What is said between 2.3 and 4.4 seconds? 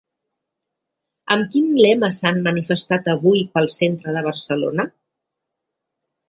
manifestat avui pel centre de